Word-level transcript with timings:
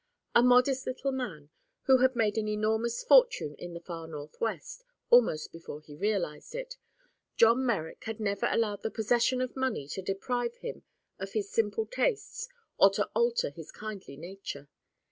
A 0.33 0.41
modest 0.41 0.87
little 0.87 1.11
man, 1.11 1.51
who 1.83 1.97
had 1.99 2.15
made 2.15 2.35
an 2.35 2.47
enormous 2.47 3.03
fortune 3.03 3.53
in 3.59 3.75
the 3.75 3.79
far 3.79 4.07
Northwest—almost 4.07 5.51
before 5.51 5.79
he 5.81 5.93
realized 5.95 6.55
it—John 6.55 7.63
Merrick 7.63 8.05
had 8.05 8.19
never 8.19 8.47
allowed 8.49 8.81
the 8.81 8.89
possession 8.89 9.41
of 9.41 9.55
money 9.55 9.87
to 9.89 10.01
deprive 10.01 10.55
him 10.55 10.81
of 11.19 11.33
his 11.33 11.51
simple 11.51 11.85
tastes 11.85 12.49
or 12.79 12.89
to 12.93 13.11
alter 13.13 13.51
his 13.51 13.71
kindly 13.71 14.17
nature. 14.17 14.69